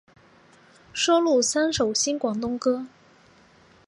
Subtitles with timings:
[0.93, 2.87] 收录三首新广东歌。